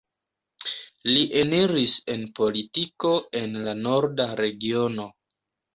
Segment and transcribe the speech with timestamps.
[1.09, 5.13] Li eniris en politiko en la Norda Regiono.